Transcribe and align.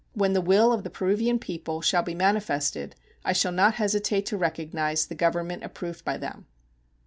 When 0.13 0.33
the 0.33 0.41
will 0.41 0.73
of 0.73 0.83
the 0.83 0.89
Peruvian 0.89 1.37
people 1.37 1.79
shall 1.83 2.01
be 2.01 2.15
manifested, 2.15 2.95
I 3.23 3.33
shall 3.33 3.51
not 3.51 3.75
hesitate 3.75 4.25
to 4.25 4.35
recognize 4.37 5.05
the 5.05 5.13
government 5.13 5.63
approved 5.63 6.03
by 6.03 6.17
them. 6.17 6.47